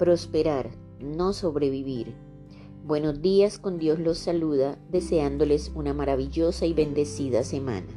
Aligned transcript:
Prosperar, 0.00 0.70
no 0.98 1.34
sobrevivir. 1.34 2.14
Buenos 2.86 3.20
días, 3.20 3.58
con 3.58 3.76
Dios 3.76 3.98
los 3.98 4.16
saluda, 4.16 4.78
deseándoles 4.90 5.72
una 5.74 5.92
maravillosa 5.92 6.64
y 6.64 6.72
bendecida 6.72 7.44
semana. 7.44 7.88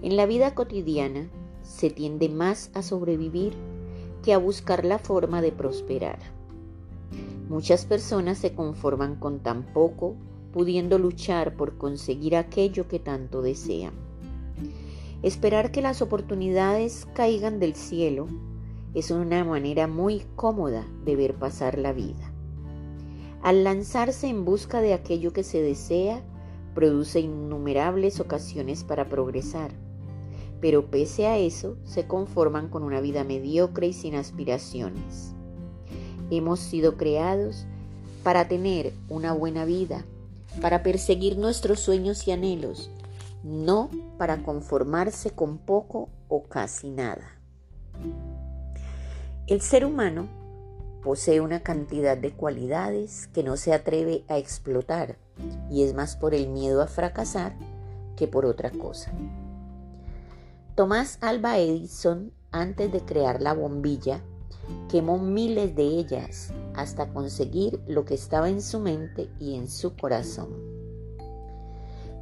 En 0.00 0.16
la 0.16 0.24
vida 0.24 0.54
cotidiana 0.54 1.28
se 1.62 1.90
tiende 1.90 2.30
más 2.30 2.70
a 2.72 2.80
sobrevivir 2.80 3.52
que 4.22 4.32
a 4.32 4.38
buscar 4.38 4.86
la 4.86 4.98
forma 4.98 5.42
de 5.42 5.52
prosperar. 5.52 6.20
Muchas 7.50 7.84
personas 7.84 8.38
se 8.38 8.54
conforman 8.54 9.16
con 9.16 9.40
tan 9.40 9.74
poco, 9.74 10.14
pudiendo 10.54 10.98
luchar 10.98 11.54
por 11.54 11.76
conseguir 11.76 12.34
aquello 12.34 12.88
que 12.88 12.98
tanto 12.98 13.42
desean. 13.42 13.92
Esperar 15.22 15.70
que 15.70 15.82
las 15.82 16.00
oportunidades 16.00 17.06
caigan 17.12 17.60
del 17.60 17.74
cielo 17.74 18.26
es 18.94 19.10
una 19.10 19.44
manera 19.44 19.86
muy 19.86 20.24
cómoda 20.36 20.86
de 21.04 21.16
ver 21.16 21.34
pasar 21.34 21.78
la 21.78 21.92
vida. 21.92 22.32
Al 23.42 23.64
lanzarse 23.64 24.28
en 24.28 24.44
busca 24.44 24.80
de 24.80 24.94
aquello 24.94 25.32
que 25.32 25.42
se 25.42 25.60
desea, 25.60 26.22
produce 26.74 27.20
innumerables 27.20 28.20
ocasiones 28.20 28.84
para 28.84 29.08
progresar, 29.08 29.72
pero 30.60 30.86
pese 30.86 31.26
a 31.26 31.36
eso 31.36 31.76
se 31.84 32.06
conforman 32.06 32.68
con 32.68 32.82
una 32.82 33.00
vida 33.00 33.24
mediocre 33.24 33.88
y 33.88 33.92
sin 33.92 34.14
aspiraciones. 34.14 35.34
Hemos 36.30 36.60
sido 36.60 36.96
creados 36.96 37.66
para 38.22 38.48
tener 38.48 38.92
una 39.08 39.32
buena 39.32 39.64
vida, 39.64 40.04
para 40.62 40.82
perseguir 40.82 41.36
nuestros 41.36 41.80
sueños 41.80 42.26
y 42.26 42.32
anhelos, 42.32 42.90
no 43.42 43.90
para 44.16 44.42
conformarse 44.42 45.30
con 45.30 45.58
poco 45.58 46.08
o 46.28 46.44
casi 46.44 46.90
nada. 46.90 47.38
El 49.46 49.60
ser 49.60 49.84
humano 49.84 50.26
posee 51.02 51.42
una 51.42 51.60
cantidad 51.60 52.16
de 52.16 52.32
cualidades 52.32 53.26
que 53.26 53.42
no 53.42 53.58
se 53.58 53.74
atreve 53.74 54.24
a 54.26 54.38
explotar 54.38 55.18
y 55.70 55.82
es 55.82 55.92
más 55.92 56.16
por 56.16 56.32
el 56.32 56.48
miedo 56.48 56.80
a 56.80 56.86
fracasar 56.86 57.54
que 58.16 58.26
por 58.26 58.46
otra 58.46 58.70
cosa. 58.70 59.12
Tomás 60.74 61.18
Alba 61.20 61.58
Edison, 61.58 62.32
antes 62.52 62.90
de 62.90 63.00
crear 63.00 63.42
la 63.42 63.52
bombilla, 63.52 64.22
quemó 64.88 65.18
miles 65.18 65.76
de 65.76 65.82
ellas 65.82 66.50
hasta 66.74 67.12
conseguir 67.12 67.82
lo 67.86 68.06
que 68.06 68.14
estaba 68.14 68.48
en 68.48 68.62
su 68.62 68.80
mente 68.80 69.28
y 69.38 69.56
en 69.56 69.68
su 69.68 69.94
corazón. 69.94 70.48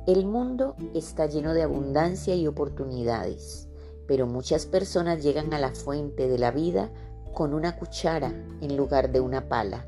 El 0.08 0.26
mundo 0.26 0.74
está 0.92 1.26
lleno 1.26 1.54
de 1.54 1.62
abundancia 1.62 2.34
y 2.34 2.48
oportunidades, 2.48 3.68
pero 4.08 4.26
muchas 4.26 4.66
personas 4.66 5.22
llegan 5.22 5.54
a 5.54 5.60
la 5.60 5.70
fuente 5.70 6.26
de 6.26 6.38
la 6.38 6.50
vida 6.50 6.90
con 7.32 7.54
una 7.54 7.76
cuchara 7.76 8.32
en 8.60 8.76
lugar 8.76 9.10
de 9.12 9.20
una 9.20 9.48
pala. 9.48 9.86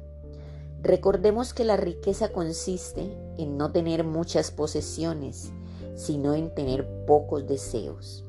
Recordemos 0.83 1.55
que 1.55 1.65
la 1.65 1.77
riqueza 1.77 2.29
consiste 2.29 3.17
en 3.39 3.57
no 3.57 3.73
tener 3.73 4.05
muchas 4.05 4.51
posesiones, 4.51 5.53
sino 5.95 6.35
en 6.35 6.55
tener 6.55 6.87
pocos 7.07 7.47
deseos. 7.47 8.25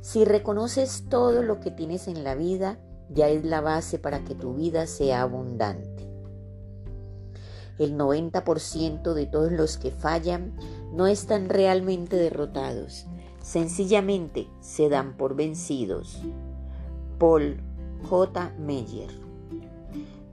Si 0.00 0.24
reconoces 0.24 1.04
todo 1.08 1.42
lo 1.42 1.60
que 1.60 1.70
tienes 1.70 2.08
en 2.08 2.24
la 2.24 2.34
vida, 2.34 2.78
ya 3.10 3.28
es 3.28 3.44
la 3.44 3.60
base 3.60 3.98
para 3.98 4.24
que 4.24 4.34
tu 4.34 4.54
vida 4.54 4.86
sea 4.86 5.22
abundante. 5.22 6.08
El 7.78 7.98
90% 7.98 9.12
de 9.12 9.26
todos 9.26 9.52
los 9.52 9.76
que 9.76 9.90
fallan 9.90 10.56
no 10.92 11.06
están 11.06 11.48
realmente 11.48 12.16
derrotados, 12.16 13.06
sencillamente 13.42 14.48
se 14.60 14.88
dan 14.88 15.16
por 15.16 15.36
vencidos. 15.36 16.22
Paul 17.18 17.60
J. 18.04 18.52
Meyer. 18.58 19.10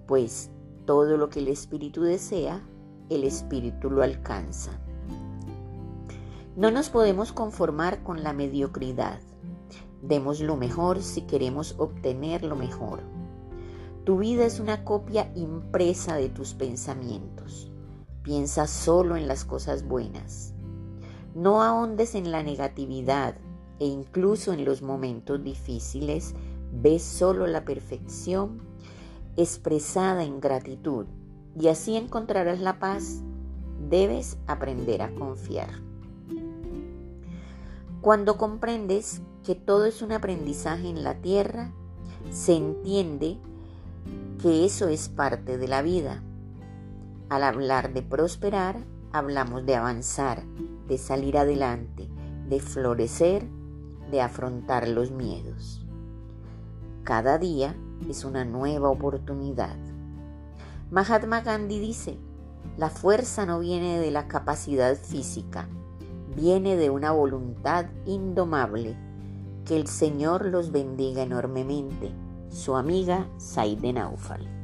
Pues 0.08 0.50
todo 0.86 1.18
lo 1.18 1.30
que 1.30 1.40
el 1.40 1.48
espíritu 1.48 2.02
desea, 2.02 2.62
el 3.10 3.24
espíritu 3.24 3.90
lo 3.90 4.04
alcanza. 4.04 4.72
No 6.56 6.70
nos 6.70 6.90
podemos 6.90 7.32
conformar 7.32 8.04
con 8.04 8.24
la 8.24 8.34
mediocridad. 8.34 9.20
Demos 10.02 10.40
lo 10.40 10.56
mejor 10.58 11.02
si 11.02 11.22
queremos 11.22 11.76
obtener 11.78 12.44
lo 12.44 12.56
mejor. 12.56 13.02
Tu 14.04 14.18
vida 14.18 14.46
es 14.46 14.60
una 14.60 14.84
copia 14.84 15.32
impresa 15.34 16.16
de 16.16 16.30
tus 16.30 16.54
pensamientos. 16.54 17.72
Piensa 18.22 18.68
solo 18.68 19.16
en 19.16 19.28
las 19.28 19.46
cosas 19.46 19.88
buenas. 19.88 20.54
No 21.34 21.64
ahondes 21.64 22.14
en 22.14 22.32
la 22.32 22.44
negatividad 22.44 23.36
e 23.80 23.86
incluso 23.86 24.54
en 24.54 24.66
los 24.66 24.82
momentos 24.82 25.44
difíciles 25.44 26.36
ves 26.82 27.04
solo 27.04 27.48
la 27.48 27.66
perfección 27.66 28.62
expresada 29.36 30.24
en 30.24 30.40
gratitud 30.40 31.06
y 31.60 31.68
así 31.68 31.96
encontrarás 31.96 32.60
la 32.60 32.80
paz. 32.80 33.22
Debes 33.90 34.38
aprender 34.48 35.02
a 35.02 35.14
confiar. 35.14 35.70
Cuando 38.02 38.38
comprendes 38.38 39.22
que 39.44 39.56
todo 39.56 39.86
es 39.86 40.02
un 40.02 40.12
aprendizaje 40.12 40.90
en 40.90 41.04
la 41.04 41.16
tierra, 41.16 41.72
se 42.32 42.56
entiende 42.56 43.38
que 44.42 44.66
eso 44.66 44.88
es 44.88 45.10
parte 45.10 45.58
de 45.58 45.68
la 45.68 45.82
vida. 45.82 46.24
Al 47.30 47.44
hablar 47.44 47.94
de 47.94 48.02
prosperar, 48.02 48.86
hablamos 49.12 49.66
de 49.66 49.76
avanzar, 49.76 50.44
de 50.88 50.98
salir 50.98 51.38
adelante, 51.38 52.10
de 52.50 52.60
florecer, 52.60 53.48
de 54.12 54.22
afrontar 54.22 54.88
los 54.88 55.12
miedos. 55.12 55.83
Cada 57.04 57.38
día 57.38 57.76
es 58.08 58.24
una 58.24 58.46
nueva 58.46 58.90
oportunidad. 58.90 59.76
Mahatma 60.90 61.42
Gandhi 61.42 61.78
dice, 61.80 62.18
la 62.78 62.90
fuerza 62.90 63.46
no 63.46 63.60
viene 63.60 64.00
de 64.00 64.10
la 64.10 64.30
capacidad 64.30 64.96
física, 64.96 65.68
viene 66.34 66.78
de 66.78 66.90
una 66.90 67.12
voluntad 67.12 67.88
indomable. 68.06 68.96
Que 69.66 69.76
el 69.76 69.88
Señor 69.88 70.46
los 70.46 70.72
bendiga 70.72 71.24
enormemente. 71.24 72.14
Su 72.50 72.78
amiga 72.78 73.28
Saide 73.38 73.92
Naufal. 73.92 74.63